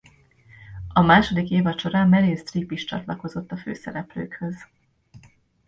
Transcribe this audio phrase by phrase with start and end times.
[0.93, 4.55] A második évad során Meryl Streep is csatlakozott a főszereplőkhöz.